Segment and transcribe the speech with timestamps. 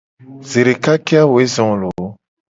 [0.51, 2.05] Zedeka ke a woe zo loo.